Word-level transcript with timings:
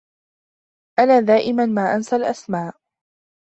أنا 0.99 1.19
دائما 1.19 1.65
ما 1.65 1.95
أنسى 1.95 2.15
الأسماء. 2.15 2.75